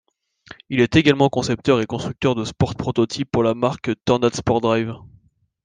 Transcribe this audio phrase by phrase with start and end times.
[0.69, 4.95] Il est également concepteur et constructeur de sports prototypes pour la marque TornadeSport Drive.